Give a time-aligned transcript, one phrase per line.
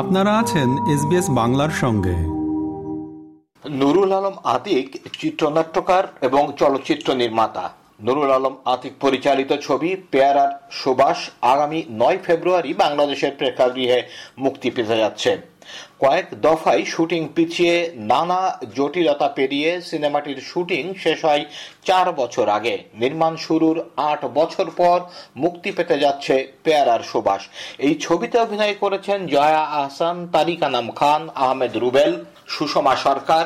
[0.00, 2.16] আপনারা আছেন এসবিএস বাংলার সঙ্গে।
[3.70, 4.86] নুরুল আলম আতিক
[5.20, 7.64] চিত্রনাট্যকার এবং চলচ্চিত্র নির্মাতা।
[8.02, 13.98] নুরুল আলম আতিক পরিচালিত ছবি পেয়ারার সুবাস আগামী নয় ফেব্রুয়ারি বাংলাদেশের প্রেক্ষাগৃহে
[14.38, 15.30] মুক্তি পেতে যাচ্ছে।
[15.98, 21.44] কয়েক দফায় শুটিং পিছিয়ে নানা জটিলতা পেরিয়ে সিনেমাটির শুটিং শেষ হয়
[21.84, 24.98] চার বছর আগে। নির্মাণ শুরুর আট বছর পর
[25.36, 26.34] মুক্তি পেতে যাচ্ছে
[26.64, 27.42] পেয়ারার সুবাস।
[27.78, 33.44] এই ছবিতে অভিনয় করেছেন জয়া আহসান তারিকানাম খান, আহমেদ রুবেল সুষমা সরকার,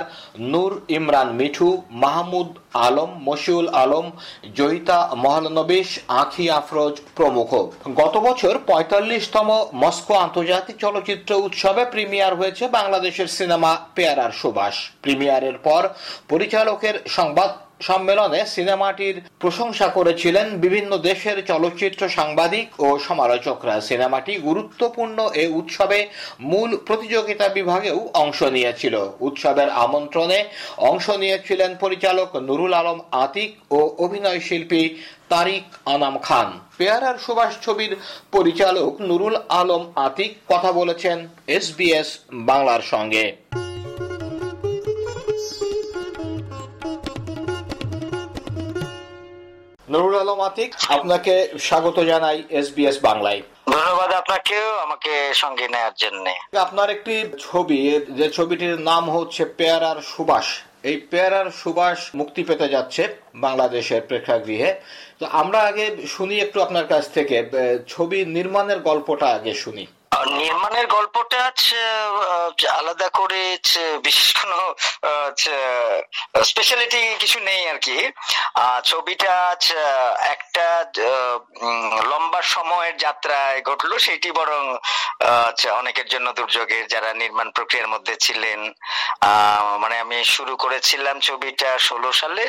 [0.53, 1.71] নূর ইমরান মিঠু,
[2.05, 2.51] মাহমুদ
[2.87, 4.07] আলম, মশিউল আলম,
[4.59, 5.89] জয়িতা মহলনবিশ,
[6.23, 7.51] আখি আফরোজ প্রমুখ।
[8.01, 9.49] গত বছর পঁয়তাল্লিশতম
[9.83, 15.83] মস্কো আন্তর্জাতিক চলচ্চিত্র উৎসবে প্রিমিয়ার হয়েছে বাংলাদেশের সিনেমা পেয়ারার সুবাস। প্রিমিয়ারের পর
[16.29, 17.51] পরিচালকের সংবাদ
[17.83, 25.99] সম্মেলনে সিনেমাটির প্রশংসা করেছিলেন বিভিন্ন দেশের চলচ্চিত্র সাংবাদিক ও সমালোচকরা। সিনেমাটি গুরুত্বপূর্ণ এ উৎসবে
[26.41, 30.39] মূল প্রতিযোগিতা বিভাগেও অংশ নিয়েছিল। উৎসবের আমন্ত্রণে
[30.91, 34.83] অংশ নিয়েছিলেন পরিচালক নুরুল আলম আতিক ও অভিনয় শিল্পী
[35.29, 36.49] তারিক আনাম খান।
[36.79, 37.93] পেয়ারার সুভাষ ছবির
[38.33, 43.25] পরিচালক নুরুল আলম আতিক কথা বলেছেন এসবিএস বাংলার সঙ্গে।
[49.93, 51.35] নুরুল আলম আতিক আপনাকে
[51.67, 53.41] স্বাগত জানাই এসবিএস বাংলায়।
[53.73, 55.13] ধন্যবাদ আপনাকেও আমাকে
[55.43, 56.27] সঙ্গে নেওয়ার জন্য।
[56.67, 57.15] আপনার একটি
[57.47, 57.81] ছবি
[58.19, 60.47] যে ছবিটির নাম হচ্ছে পেয়ারার সুবাস।
[60.91, 63.03] এই পেয়ারার সুবাস মুক্তি পেতে যাচ্ছে
[63.45, 64.71] বাংলাদেশের প্রেক্ষাগৃহে।
[65.21, 67.37] তো আমরা আগে শুনি একটু আপনার কাছ থেকে
[67.95, 69.85] ছবি নির্মাণের গল্পটা আগে শুনি।
[70.41, 71.41] নির্মাণের গল্পটা
[72.79, 73.43] আলাদা করে
[74.07, 74.59] বিশেষ কোনো
[76.51, 77.99] স্পেশালিটি কিছু নেই আর কি
[78.91, 79.33] ছবিটা
[80.35, 80.67] একটা
[82.11, 84.63] লম্বা সময়ের যাত্রায় ঘটলো, সেটি বরং
[85.81, 88.61] অনেকের জন্য দুর্যোগের যারা নির্মাণ প্রক্রিয়ার মধ্যে ছিলেন
[89.83, 92.45] মানে আমি শুরু করেছিলাম ছবিটা ষোলো সালে।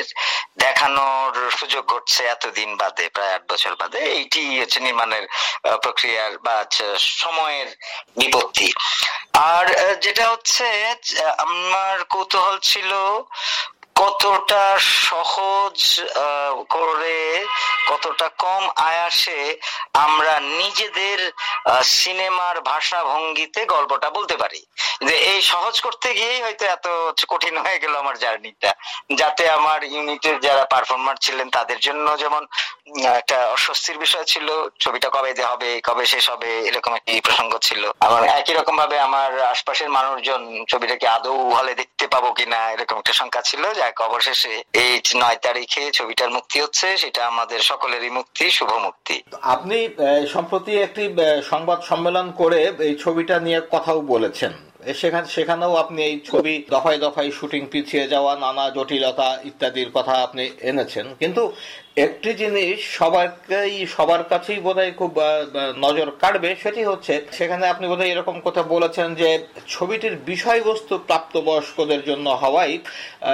[0.64, 5.24] দেখানোর সুযোগ ঘটছে এতদিন বাদে, প্রায় আট বছর বাদে। এইটি হচ্ছে নির্মাণের
[5.84, 6.56] প্রক্রিয়ার বা
[7.22, 7.63] সময়ের
[8.16, 8.68] বিপত্তি।
[9.54, 9.64] আর
[10.04, 10.66] যেটা হচ্ছে
[11.44, 12.90] আমার কৌতূহল ছিল
[14.02, 14.64] কতটা
[15.10, 15.76] সহজ
[16.68, 17.18] করে,
[17.90, 19.40] কতটা কম আয়াসে
[20.04, 21.18] আমরা নিজেদের
[21.98, 24.60] সিনেমার ভাষা ভঙ্গিতে গল্পটা বলতে পারি।
[25.06, 26.86] যে এই সহজ করতে গিয়েই হয়তো এত
[27.32, 28.70] কঠিন হয়ে গেল আমার জার্নিটা।
[29.20, 32.42] যাতে আমার ইউনিটের যারা পারফর্মার ছিলেন তাদের জন্য যেমন
[33.20, 34.48] একটা অস্বস্তির বিষয় ছিল,
[34.80, 38.98] ছবিটা কবে যে হবে, কবে শেষ হবে, এরকম একটি প্রসঙ্গ ছিল। আবার একই রকম ভাবে
[38.98, 44.54] আমার আশপাশের মানুষজন ছবিটাকে আদৌ হলে দেখতে পাবো কিনা, এরকম একটা শঙ্কা ছিল। যাক, অবশেষে
[44.72, 49.16] এই নয় তারিখে ছবিটার মুক্তি হচ্ছে, সেটা আমাদের সকলেরই মুক্তি, শুভ মুক্তি।
[49.54, 49.88] আপনি
[50.34, 51.04] সম্প্রতি একটি
[51.50, 54.52] সংবাদ সম্মেলন করে এই ছবিটা নিয়ে কথাও বলেছেন।
[55.00, 60.50] সেখানে, সেখানেও আপনি এই ছবি দফায় দফায় শুটিং পিছিয়ে যাওয়া, নানা জটিলতা ইত্যাদির কথা আপনি
[60.70, 61.42] এনেছেন। কিন্তু
[61.96, 65.12] একটি জিনিস সবারকেই সবার কাছেই বোধহয় খুব
[65.84, 69.30] নজর কাটবে সেটি হচ্ছে সেখানে আপনি বোধহয় এরকম কথা বলেছেন যে
[69.68, 72.74] ছবিটির বিষয়বস্তু প্রাপ্তবয়স্কদের জন্য হওয়ায়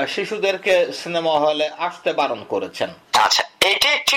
[0.09, 4.17] শিশুদেরকে সিনেমা হলে আসতে বারণ করেছেন। আচ্ছা একটি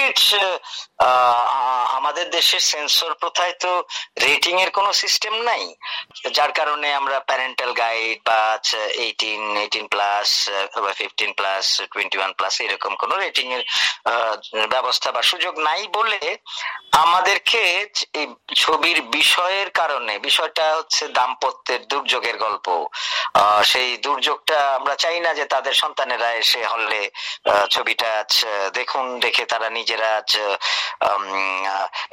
[1.97, 3.83] আমাদের দেশের সেন্সর প্রথায় তো
[4.21, 5.75] রেটিং এর কোনো সিস্টেম নাই?
[6.31, 8.59] যার কারণে আমরা প্যারেন্টাল গাইড বা
[8.93, 10.49] eighteen eighteen plus
[10.95, 13.63] fifteen plus twenty one plus এরকম কোনো রেটিং এর
[14.69, 16.37] ব্যবস্থা বা সুযোগ নাই বলে
[16.91, 22.85] আমাদেরকে এই ছবির বিষয়ের কারণে, বিষয়টা হচ্ছে দাম্পত্যের দুর্যোগের গল্প।
[23.63, 27.09] সেই দুর্যোগটা আমরা চাই না যে তাদের সন্তানেরা এসে হলে
[27.69, 28.23] ছবিটা
[28.83, 30.11] দেখুন দেখে তারা নিজেরা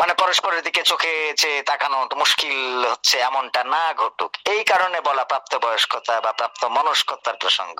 [0.00, 2.56] মানে পরস্পরের দিকে চোখে চেয়ে তাকানো মুশকিল
[2.92, 7.78] হচ্ছে এমনটা না ঘটুক। এই কারণে বলা প্রাপ্ত বয়স্কতা বা প্রাপ্ত মনস্কতার প্রসঙ্গ।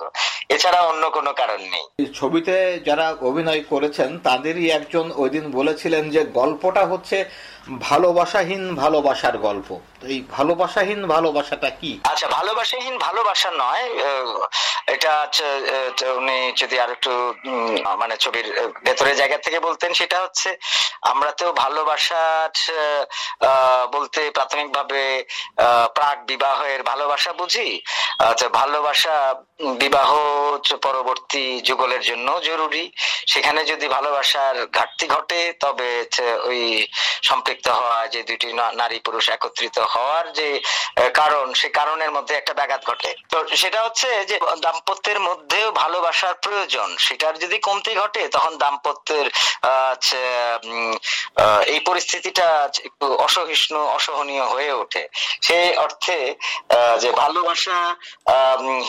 [0.55, 1.85] এছাড়া অন্য কোনো কারণ নেই।
[2.19, 2.55] ছবিতে
[2.87, 7.17] যারা অভিনয় করেছেন তাদেরই একজন ওই দিন বলেছিলেন যে গল্পটা হচ্ছে
[7.89, 9.69] ভালোবাসাহীন ভালোবাসার গল্প।
[10.13, 11.91] এই ভালোবাসাহীন ভালোবাসাটা কি?
[12.11, 13.85] আচ্ছা ভালোবাসাহীন ভালোবাসা নয়
[14.95, 15.13] এটা
[16.19, 17.11] উনি যদি আর একটু
[18.01, 18.47] মানে ছবির
[18.85, 20.49] ভেতরের জায়গা থেকে বলতেন, সেটা হচ্ছে
[21.11, 22.51] আমরা তো ভালোবাসার
[23.95, 25.03] বলতে প্রাথমিকভাবে
[25.97, 27.69] প্রাক বিবাহের ভালোবাসা বুঝি।
[28.31, 29.15] আচ্ছা ভালোবাসা
[29.83, 30.09] বিবাহ
[30.87, 32.83] পরবর্তী যুগলের জন্য জরুরি।
[33.33, 35.89] সেখানে যদি ভালোবাসার ঘাটতি ঘটে, তবে
[36.49, 36.61] ওই
[37.29, 38.49] সম্পৃক্ত হওয়া, যে দুটি
[38.81, 40.49] নারী পুরুষ একত্রিত হওয়ার যে
[41.19, 46.89] কারণ, সে কারণের মধ্যে একটা ব্যাঘাত ঘটে। তো সেটা হচ্ছে যে, দাম্পত্যের মধ্যেও ভালোবাসার প্রয়োজন,
[47.05, 49.25] সেটার যদি কমতি ঘটে, তখন দাম্পত্যের
[51.73, 52.47] এই পরিস্থিতিটা
[52.87, 55.03] একটু অসহিষ্ণু, অসহনীয় হয়ে ওঠে।
[55.47, 56.19] সেই অর্থে
[57.01, 57.77] যে ভালোবাসা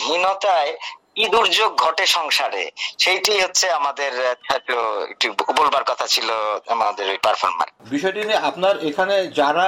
[0.05, 0.77] হীনতায় right
[1.15, 2.63] কি দুর্যোগ ঘটে সংসারে।
[2.99, 4.11] সেইটি হচ্ছে আমাদের
[4.55, 5.27] একটু
[5.57, 6.27] বলবার কথা ছিল
[6.67, 9.67] আমাদের ওই পারফরমার বিষয়টি নিয়ে আপনার এখানে যারা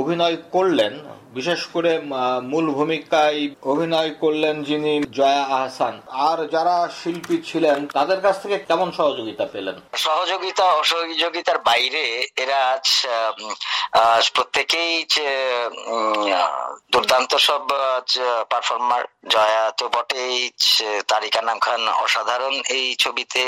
[0.00, 0.94] অভিনয় করলেন
[1.34, 1.92] বিশেষ করে
[2.52, 5.94] মূল ভূমিকায় অভিনয় করলেন যিনি জয়া আহসান
[6.26, 9.76] আর যারা শিল্পী ছিলেন তাদের কাছ থেকে কেমন সহযোগিতা পেলেন?
[10.06, 12.04] সহযোগিতা অসহযোগিতার বাইরে
[12.36, 12.60] এরা
[14.34, 14.92] প্রত্যেকেই
[16.92, 17.62] দুর্দান্ত সব
[18.50, 20.36] পারফর্মার জয়া তো বটেই
[21.08, 23.42] তারিকা নাম খান অসাধারণ এই ছবিতে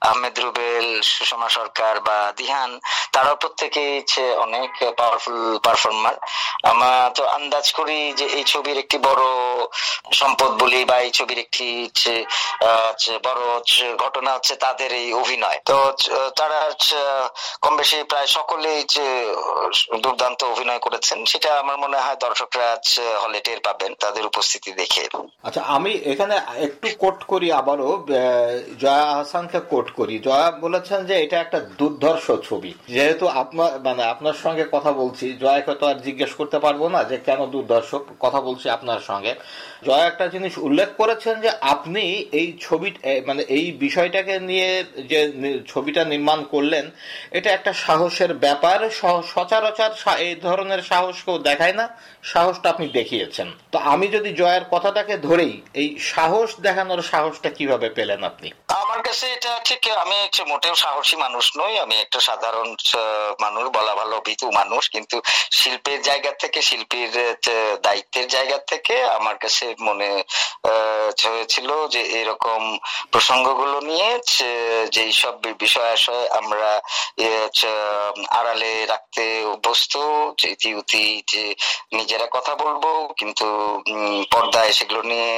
[0.00, 2.70] আহমেদ রুবেল, সুষমা সরকার বা দিহান,
[3.12, 3.92] তারাও প্রত্যেকেই
[4.36, 6.16] অনেক পাওয়ারফুল পারফর্মার
[6.64, 9.24] আমার তো আন্দাজ করি যে এই ছবির একটি বড়
[10.12, 11.68] সম্পদ বলি বা এই ছবির একটি
[13.24, 13.40] বড়
[13.98, 15.76] ঘটনা হচ্ছে তাদের এই অভিনয়। তো,
[16.36, 16.58] তারা
[17.62, 19.06] কম বেশি প্রায় সকলেই যে
[20.02, 22.68] দুর্দান্ত অভিনয় করেছেন। সেটা আমার মনে হয় দর্শকরা
[23.22, 25.04] হলে টের পাবেন, তাদের উপস্থিতি দেখে।
[25.44, 26.34] আচ্ছা আমি এখানে
[26.66, 27.90] একটু কোট করি আবারও
[28.78, 34.36] জয়া হাসানকে কোট করি। জয়া বলেছেন যে এটা একটা দুর্ধর্ষ ছবি। যেহেতু আপনার মানে আপনার
[34.44, 38.66] সঙ্গে কথা বলছি, জয়াকে তো আর জিজ্ঞেস করতে পারব না যে কেন দুর্দর্শক কথা বলছি
[38.76, 39.32] আপনার সঙ্গে।
[39.86, 42.04] জয়া একটা জিনিস উল্লেখ করেছেন যে আপনি
[42.40, 42.88] এই ছবি
[43.28, 44.70] মানে এই বিষয়টাকে নিয়ে
[45.10, 45.20] যে
[45.72, 46.84] ছবিটা নির্মাণ করলেন,
[47.38, 48.78] এটা একটা সাহসের ব্যাপার।
[49.32, 49.92] সচরাচর
[50.26, 51.84] এই ধরনের সাহস কেউ দেখায় না।
[52.32, 58.20] সাহসটা আপনি দেখিয়েছেন। তো আমি যদি জয়ের কথাটাকে ধরেই, এই সাহস দেখানোর সাহসটা কীভাবে পেলেন
[58.30, 58.48] আপনি?
[59.10, 60.16] কাছে এটা ঠিক, আমি
[60.52, 62.68] মোটেও সাহসী মানুষ নই, আমি একটা সাধারণ
[63.44, 65.16] মানুষ, বলা ভালো ভীতু মানুষ, কিন্তু
[65.58, 67.12] শিল্পের জায়গা থেকে, শিল্পীর
[67.86, 70.10] দায়িত্বের জায়গা থেকে আমার কাছে মনে
[71.32, 72.60] হয়েছিল যে এরকম
[73.12, 74.10] প্রসঙ্গগুলো নিয়ে
[74.94, 75.34] যেই সব
[75.64, 76.70] বিষয় আশয় আমরা
[78.38, 79.24] আড়ালে রাখতে
[79.54, 79.94] অভ্যস্ত
[80.52, 81.44] ইতি উতি যে
[81.98, 82.84] নিজেরা কথা বলব,
[83.18, 83.46] কিন্তু
[84.32, 85.32] পর্দায় সেগুলো নিয়ে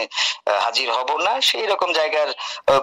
[0.65, 2.31] হাজির হব না, সেই রকম জায়গার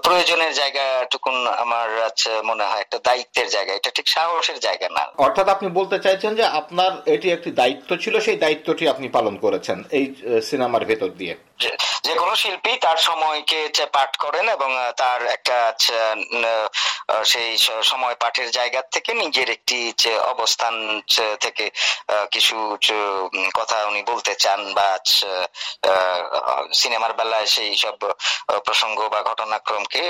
[0.05, 5.47] প্রয়োজনের জায়গাটুকুন আমার আছে মনে হয়, একটা দায়িত্বের জায়গা। এটা ঠিক সাহসের জায়গা না। অর্থাৎ
[5.55, 10.05] আপনি বলতে চাইছেন যে আপনার এটি একটি দায়িত্ব ছিল, সেই দায়িত্বটি আপনি পালন করেছেন এই
[10.49, 11.35] সিনেমার ভেতর দিয়ে।
[12.03, 13.59] যে কোনো শিল্পী তার সময়কে
[13.93, 15.57] পাঠ করেন এবং তার একটা
[17.25, 19.79] সেই সময় পাঠের জায়গা থেকে নিজের একটি
[20.33, 21.01] অবস্থান
[21.39, 21.65] থেকে
[22.31, 22.77] কিছু
[23.53, 24.89] কথা উনি বলতে চান বা
[26.73, 27.97] সিনেমার বেলায় সেই সব
[28.65, 30.01] প্রসঙ্গ বা ঘটনাক্রমকে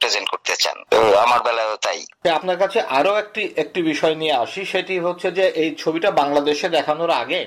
[0.00, 0.78] প্রেজেন্ট করতে চান।
[1.24, 2.00] আমার বেলায়ও তাই।
[2.34, 7.12] আপনার কাছে আরও একটি একটি বিষয় নিয়ে আসি, সেটি হচ্ছে যে এই ছবিটা বাংলাদেশে দেখানোর
[7.22, 7.40] আগে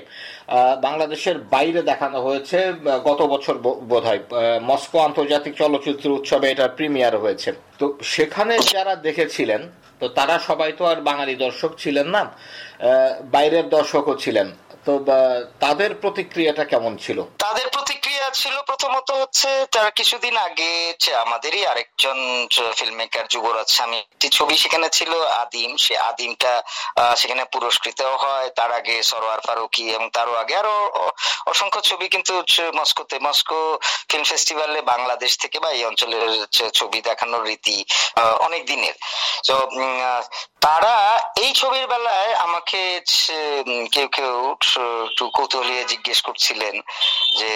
[0.86, 2.58] বাংলাদেশের বাইরে দেখানো হয়েছে
[3.08, 3.54] গত বছর
[3.90, 4.20] বোধ হয়
[4.68, 7.50] মস্কো আন্তর্জাতিক চলচ্চিত্র উৎসবে এটা প্রিমিয়ার হয়েছে।
[7.80, 7.84] তো
[8.14, 9.62] সেখানে যারা দেখেছিলেন,
[10.00, 12.22] তো তারা সবাই তো আর বাঙালি দর্শক ছিলেন না
[13.34, 14.48] বাইরের দর্শকও ছিলেন।
[14.86, 14.92] তো
[15.64, 17.18] তাদের প্রতিক্রিয়াটা কেমন ছিল?
[17.44, 20.70] তাদের প্রতিক্রিয়া ছিল প্রথমত হচ্ছে তারা কিছুদিন আগে
[21.24, 22.18] আমাদেরই আরেকজন
[22.78, 26.52] ফিল্ম মেকার যুবরাজ স্বামী একটি ছবি সেখানে ছিল, আদিম। সে আদিমটা
[27.16, 30.76] সেখানে পুরস্কৃত হয়। তার আগে সরোয়ার ফারুকি এবং তারও আগে আরও
[31.52, 32.34] অসংখ্য ছবি কিন্তু
[32.78, 33.60] মস্কোতে, মস্কো
[34.10, 36.24] ফিল্ম ফেস্টিভ্যালে বাংলাদেশ থেকে বা এই অঞ্চলের
[36.78, 37.76] ছবি দেখানোর রীতি
[38.46, 38.94] অনেক দিনের।
[39.46, 39.54] তো
[40.60, 40.94] তারা
[41.44, 42.80] এই ছবির বেলায় আমাকে
[43.92, 44.34] কেউ কেউ
[45.06, 46.74] একটু কৌতূহলী জিজ্ঞেস করছিলেন
[47.38, 47.52] যে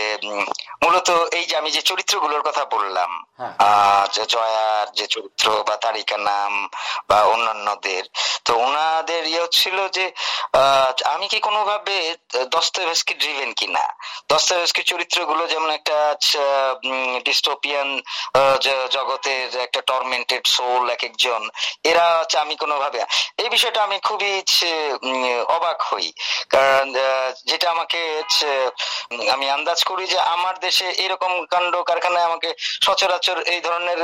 [0.82, 6.52] মূলত এই যে আমি যে চরিত্রগুলোর কথা বললাম হ্যাঁ। জয়ার যে চরিত্র বা তারিকা নাম
[7.08, 8.04] বা অন্যান্যদের
[8.44, 10.04] তো ওনাদের ইয়ে হচ্ছিল যে
[11.12, 11.96] আমি কি কোনোভাবে
[12.52, 13.84] দস্তভেস্কি ড্রিভেন কিনা
[14.28, 15.98] দস্তভেস্কির চরিত্রগুলো যেমন একটা
[17.26, 17.88] ডিস্টোপিয়ান
[18.90, 21.42] জগতের একটা টর্মেন্টেড সোল এক একজন
[21.84, 23.00] এরা হচ্ছে আমি কোনোভাবে
[23.38, 24.32] এই বিষয়টা আমি খুবই
[25.52, 26.06] অবাক হই
[26.50, 26.84] কারণ
[27.46, 28.00] যেটা আমাকে
[29.32, 32.48] আমি আন্দাজ করি যে আমার দেশে এরকম কাণ্ড কারখানায় আমাকে
[32.82, 34.00] সচরাচর এই ধরনের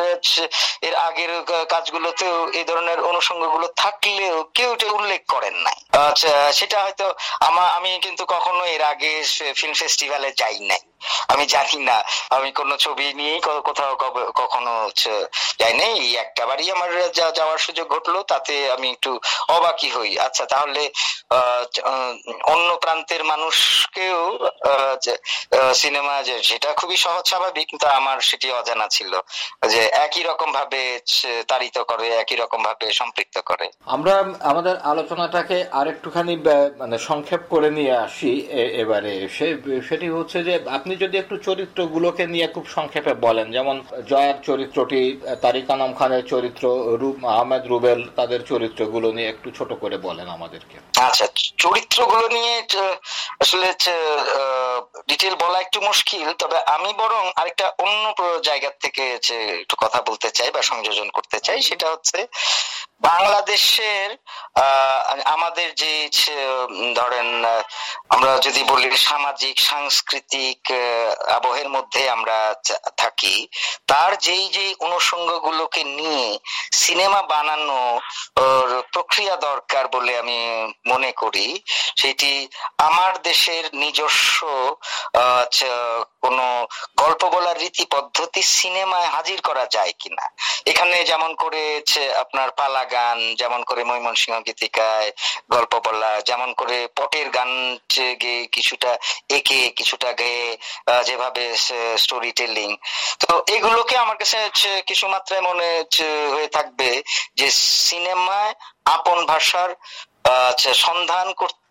[0.83, 1.33] এর আগের
[1.69, 5.79] কাজগুলোতেও এই ধরনের অনুষঙ্গগুলো থাকলেও কেউ এটা উল্লেখ করেন নাই।
[6.09, 7.07] আচ্ছা সেটা হয়তো
[7.41, 9.23] আমার আমি কিন্তু কখনো এর আগে
[9.55, 10.83] ফিল্ম ফেস্টিভ্যালে যাই নাই।
[11.33, 11.97] আমি জানি না।
[12.37, 13.93] আমি কোনো ছবি নিয়েই কোথাও
[14.41, 14.73] কখনো
[15.61, 16.41] যাই নাই। একটা
[16.77, 16.91] আমার
[17.39, 19.13] যাওয়ার সুযোগ ঘটলো, তাতে আমি একটু
[19.57, 20.83] অবাকি হই। আচ্ছা তাহলে
[22.53, 24.21] অন্য প্রান্তের মানুষকেও
[25.83, 29.13] সিনেমা যে, সেটা খুবই সহজ স্বাভাবিক, কিন্তু আমার সেটি অজানা ছিল
[29.73, 30.83] যে একই রকম ভাবে
[31.51, 34.15] তাড়িত করে, একই রকম ভাবে সম্পৃক্ত করে। আমরা
[34.51, 36.35] আমাদের আলোচনাটাকে আরেকটুখানি
[36.81, 38.33] মানে সংক্ষেপ করে নিয়ে আসি
[38.83, 39.13] এবারে।
[39.89, 43.77] সেটি হচ্ছে যে, আপনি যদি একটু চরিত্রগুলোকে নিয়ে খুব সংক্ষেপে বলেন, যেমন
[44.11, 45.01] জয়ার চরিত্রটি,
[45.45, 46.65] তারিক আনাম খানের চরিত্র
[47.37, 50.77] আহমেদ রুবেল তাদের চরিত্রগুলো নিয়ে একটু ছোট করে বলেন আমাদেরকে।
[51.07, 51.27] আচ্ছা
[51.65, 52.55] চরিত্রগুলো নিয়ে
[53.43, 53.69] আসলে
[55.11, 58.05] ডিটেল বলা একটু মুশকিল, তবে আমি বরং আরেকটা অন্য
[58.49, 59.03] জায়গা থেকে
[59.63, 62.19] একটু কথা বলতে চাই বা সংযোজন করতে চাই, সেটা হচ্ছে
[63.09, 64.09] বাংলাদেশের
[65.35, 65.93] আমাদের যে
[66.99, 67.29] ধরেন
[68.15, 70.61] আমরা যদি বলি সামাজিক, সাংস্কৃতিক
[71.37, 72.39] আবহের মধ্যে আমরা
[72.97, 73.37] থাকি,
[73.91, 76.27] তার যেই যেই অনুষঙ্গগুলোকে নিয়ে
[76.83, 77.81] সিনেমা বানানো
[78.95, 80.39] প্রক্রিয়া দরকার বলে আমি
[80.87, 81.47] মনে করি,
[82.01, 82.33] সেটি
[82.89, 84.39] আমার দেশের নিজস্ব
[86.29, 86.41] কোন
[87.03, 90.25] গল্প বলার রীতি পদ্ধতি সিনেমায় হাজির করা যায় কিনা?
[90.71, 91.63] এখানে যেমন করে
[92.23, 95.09] আপনার পালা গান, যেমন করে ময়মনসিংহ গীতিকায়
[95.55, 97.51] গল্প বলা, যেমন করে পটের গান
[98.23, 98.91] গেয়ে কিছুটা
[99.39, 100.45] একে, কিছুটা গেয়ে
[101.09, 101.45] যেভাবে
[102.03, 102.69] স্টোরি টেলিং
[103.23, 104.39] তো এগুলোকে আমার কাছে
[104.89, 105.69] কিছু মাত্রায় মনে
[106.35, 106.91] হয়ে থাকবে
[107.39, 107.49] যে
[107.87, 108.53] সিনেমায়
[108.97, 109.71] আপন ভাষার
[110.87, 111.68] সন্ধান করতে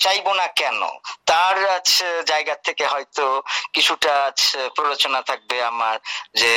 [0.00, 0.80] চাইব না কেন?
[1.26, 1.56] তার
[2.26, 3.24] জায়গা থেকে হয়তো
[3.72, 4.14] কিছুটা
[4.74, 5.96] প্ররোচনা থাকবে আমার
[6.34, 6.50] যে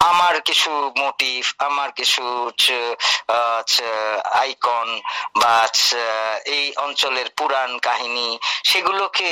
[0.00, 0.70] আমার কিছু
[1.02, 2.24] মোটিভ আমার কিছু
[4.42, 4.88] আইকন
[5.40, 5.54] বা
[6.56, 8.28] এই অঞ্চলের পুরাণ কাহিনী,
[8.70, 9.30] সেগুলোকে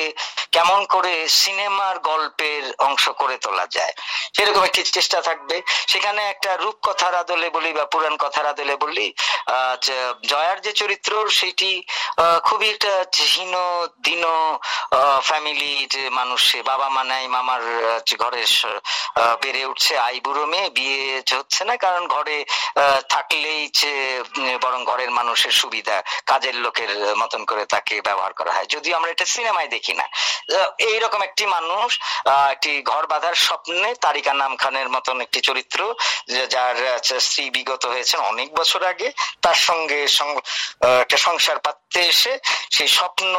[0.54, 3.94] কেমন করে সিনেমার গল্পের অংশ করে তোলা যায়।
[4.36, 5.56] সেরকম একটি চেষ্টা থাকবে।
[5.92, 9.06] সেখানে একটা রূপ কথার আদলে বলি বা পুরাণ কথার আদলে বলি
[10.30, 11.70] জয়ার যে চরিত্র, সেটি
[12.46, 12.94] খুবই একটা
[13.32, 13.54] হীন,
[14.06, 14.22] দিন
[15.28, 17.62] ফ্যামিলির মানুষ বাবা মা নাই, মামার
[18.22, 18.42] ঘরে
[19.42, 21.00] বেড়ে উঠছে, আই বুড়ো মেয়ে বিয়ে
[21.38, 22.38] হচ্ছে না, কারণ ঘরে
[23.14, 23.62] থাকলেই
[24.64, 25.96] বরং ঘরের মানুষের সুবিধা,
[26.30, 30.06] কাজের লোকের মতন করে তাকে ব্যবহার করা হয়। যদিও আমরা এটা সিনেমায় দেখি না।
[30.92, 31.90] এইরকম একটি মানুষ
[32.54, 35.80] একটি ঘর বাঁধার স্বপ্নে তারিকা নাম খানের মতন একটি চরিত্র
[36.54, 36.76] যার
[37.26, 39.08] স্ত্রী বিগত হয়েছে অনেক বছর আগে,
[39.44, 39.98] তার সঙ্গে
[41.02, 42.32] একটা সংসার পাততে এসে
[42.76, 43.32] সেই স্বপ্ন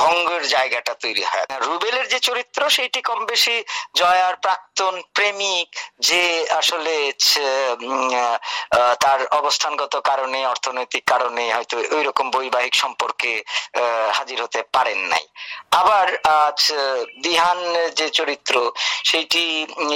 [0.00, 3.56] ভঙ্গের জায়গাটা তৈরি হয়। রুবেলের যে চরিত্র, সেইটি কম বেশি
[4.00, 5.68] জয়ার প্রাক্তন প্রেমিক,
[6.08, 6.94] যে আসলে
[9.00, 13.30] তার অবস্থানগত কারণে, অর্থনৈতিক কারণে হয়তো ওই রকম বৈবাহিক সম্পর্কে
[14.12, 15.24] হাজির হতে পারেন নাই।
[15.80, 16.06] আবার
[16.44, 16.60] আজ
[17.24, 17.58] দিহান
[17.98, 18.54] যে চরিত্র
[19.08, 19.44] সেইটি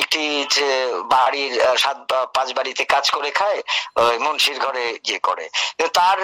[0.00, 0.24] একটি
[0.54, 0.68] যে
[1.14, 1.98] বাড়ির সাত
[2.34, 3.60] পাঁচ বাড়িতে কাজ করে খায়
[4.24, 5.44] মুন্সির ঘরে ইয়ে করে।
[5.98, 6.18] তার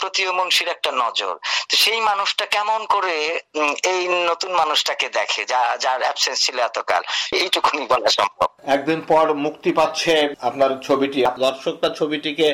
[0.00, 1.34] প্রতিও মুন্সির একটা নজর।
[1.68, 3.14] তো সেই মানুষটা কেমন করে
[3.92, 7.02] এই নতুন মানুষটাকে দেখে যা যার অ্যাবসেন্স ছিল এতকাল?
[7.42, 10.12] এইটুকুনি বলা সম্ভব। একদিন পর মুক্তি পাচ্ছে
[10.48, 12.48] আপনার ছবিটি। দর্শকরা ছবিটিকে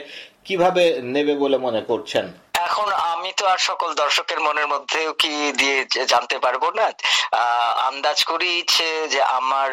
[0.46, 0.84] কীভাবে
[1.14, 2.24] নেবে বলে মনে করছেন?
[2.66, 2.88] এখন
[3.24, 5.78] আমি তো আর সকল দর্শকের মনের মধ্যেও কি দিয়ে
[6.12, 6.86] জানতে পারব না।
[7.90, 8.52] আন্দাজ করি
[9.12, 9.70] যে আমার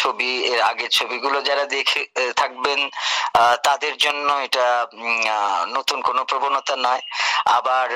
[0.00, 2.02] ছবি, এর আগের ছবিগুলো যারা দেখে
[2.40, 2.80] থাকবেন
[3.68, 4.66] তাদের জন্য এটা
[5.76, 7.02] নতুন কোনো প্রবণতা নয়।
[7.58, 7.86] আবার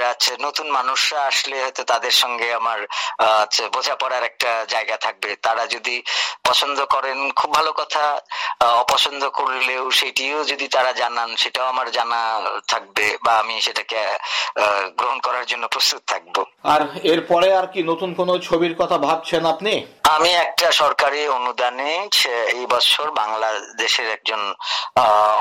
[0.47, 2.79] নতুন মানুষরা আসলে হয়তো তাদের সঙ্গে আমার
[3.75, 5.97] বোঝাপড়ার একটা জায়গা থাকবে। তারা যদি
[6.49, 8.05] পছন্দ করেন, খুব ভালো কথা
[8.83, 12.21] অপছন্দ করলেও সেটিও যদি তারা জানান, সেটাও আমার জানা
[12.73, 14.01] থাকবে বা আমি সেটাকে
[14.99, 19.73] গ্রহণ করার জন্য প্রস্তুত থাকব। আর এরপরে আর কি নতুন কোন ছবির কথা ভাবছেন আপনি?
[20.15, 21.91] আমি একটা সরকারি অনুদানে
[22.57, 24.43] এই বছর বাংলাদেশের একজন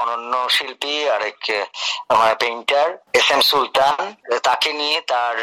[0.02, 1.42] অনন্য শিল্পী আর এক
[2.42, 2.88] পেইন্টার,
[3.20, 4.00] এস এম সুলতান,
[4.48, 5.36] তাকে নিয়ে তার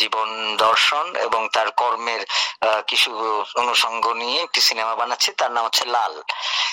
[0.00, 0.28] জীবন
[0.64, 2.22] দর্শন এবং তার কর্মের
[2.90, 3.10] কিছু
[3.62, 6.14] অনুষঙ্গ নিয়ে একটি সিনেমা বানাচ্ছে, তার নাম হচ্ছে লাল।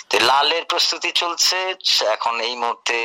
[0.09, 1.57] তো লালের প্রস্তুতি চলছে,
[2.15, 2.97] এখন এই মুহূর্তে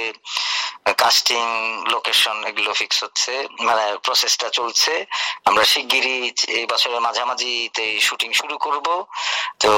[1.03, 1.45] কাস্টিং
[1.93, 3.33] লোকেশন এগুলো ফিক্স হচ্ছে
[3.67, 4.93] মানে প্রসেসটা চলছে।
[5.49, 6.19] আমরা শিগগিরই
[6.59, 8.87] এই বছরের মাঝামাঝিতে শুটিং শুরু করব।
[9.61, 9.73] তো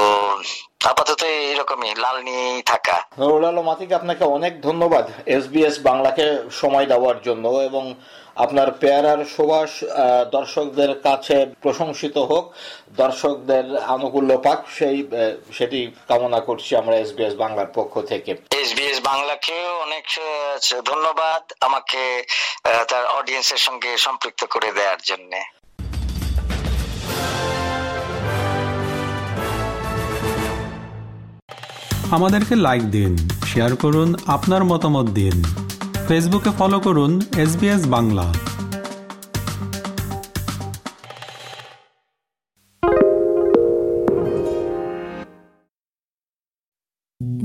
[0.85, 3.67] আপাতত এরকমই লাল নিয়েই থাকা নুরুল আলম
[3.99, 7.83] আপনাকে অনেক ধন্যবাদ এসবিএস বাংলাকে সময় দেওয়ার জন্য এবং
[8.35, 9.71] আপনার পেয়ারার সুবাস
[10.31, 12.45] দর্শকদের কাছে প্রশংসিত হোক।
[12.97, 13.65] দর্শকদের
[13.95, 14.97] আনুকূল্য পাক সেই
[15.57, 18.31] সেটি কামনা করছি আমরা এসবিএস বাংলার পক্ষ থেকে।
[18.63, 19.55] এসবিএস বাংলাকে
[19.85, 20.05] অনেক
[20.85, 22.01] ধন্যবাদ আমাকে
[22.89, 25.31] তার অডিয়েন্সের সঙ্গে সম্পৃক্ত করে দেওয়ার জন্য।
[32.11, 35.43] আমাদেরকে লাইক দিন শেয়ার করুন আপনার মতামত দিন
[36.07, 37.11] ফেসবুকে ফলো করুন
[37.87, 38.27] Bangla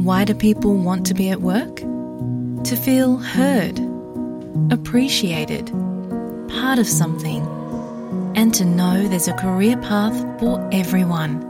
[0.09, 1.77] Why do people want to be at work?
[2.69, 3.77] To feel heard,
[4.77, 5.65] appreciated,
[6.49, 7.43] part of something,
[8.35, 11.50] and to know there's a career path for everyone.